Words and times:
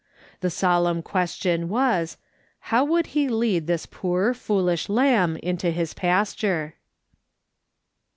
The 0.39 0.49
solemn 0.49 1.03
question 1.03 1.69
was: 1.69 2.17
How 2.73 2.83
would 2.83 3.07
he 3.13 3.29
lead 3.29 3.67
this 3.67 3.85
poor 3.85 4.33
foolish 4.33 4.89
lamb 4.89 5.37
into 5.43 5.69
his 5.69 5.93
pasture 5.93 6.73